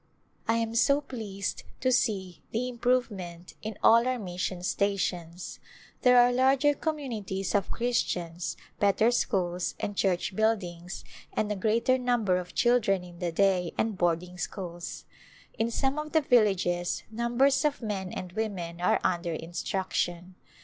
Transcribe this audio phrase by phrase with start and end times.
[0.47, 5.59] I am so pleased to see the improvement in all our mission stations.
[6.01, 11.03] There are larger communities of Christians, better schools and church buildings
[11.33, 15.05] and a greater number of children in the day and boarding schools.
[15.59, 20.33] In some of the villages numbers of men and women are under instruction.